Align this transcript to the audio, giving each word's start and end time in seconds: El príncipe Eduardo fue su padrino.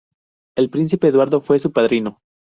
El 0.57 0.71
príncipe 0.71 1.09
Eduardo 1.09 1.41
fue 1.41 1.59
su 1.59 1.71
padrino. 1.73 2.23